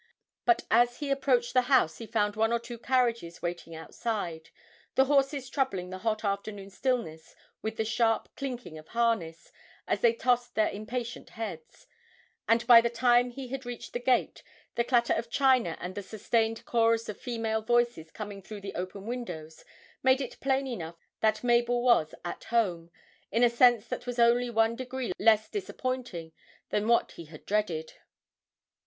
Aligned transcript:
But 0.45 0.63
as 0.71 0.97
he 0.97 1.11
approached 1.11 1.53
the 1.53 1.61
house 1.69 1.99
he 1.99 2.07
found 2.07 2.35
one 2.35 2.51
or 2.51 2.57
two 2.57 2.79
carriages 2.79 3.43
waiting 3.43 3.75
outside, 3.75 4.49
the 4.95 5.05
horses 5.05 5.47
troubling 5.47 5.91
the 5.91 5.99
hot 5.99 6.23
afternoon 6.25 6.71
stillness 6.71 7.35
with 7.61 7.77
the 7.77 7.85
sharp 7.85 8.27
clinking 8.35 8.79
of 8.79 8.87
harness 8.87 9.51
as 9.87 10.01
they 10.01 10.13
tossed 10.13 10.55
their 10.55 10.71
impatient 10.71 11.29
heads; 11.29 11.85
and 12.47 12.65
by 12.65 12.81
the 12.81 12.89
time 12.89 13.29
he 13.29 13.49
had 13.49 13.63
reached 13.63 13.93
the 13.93 13.99
gate 13.99 14.41
the 14.73 14.83
clatter 14.83 15.13
of 15.13 15.29
china 15.29 15.77
and 15.79 15.93
the 15.93 16.01
sustained 16.01 16.65
chorus 16.65 17.07
of 17.07 17.21
female 17.21 17.61
voices 17.61 18.09
coming 18.09 18.41
through 18.41 18.61
the 18.61 18.73
open 18.73 19.05
windows 19.05 19.63
made 20.01 20.19
it 20.19 20.39
plain 20.41 20.65
enough 20.65 20.95
that 21.19 21.43
Mabel 21.43 21.83
was 21.83 22.15
'at 22.25 22.45
home,' 22.45 22.89
in 23.31 23.43
a 23.43 23.51
sense 23.51 23.85
that 23.89 24.07
was 24.07 24.17
only 24.17 24.49
one 24.49 24.75
degree 24.75 25.11
less 25.19 25.47
disappointing 25.47 26.31
than 26.69 26.87
what 26.87 27.11
he 27.11 27.25
had 27.25 27.45
dreaded. 27.45 27.93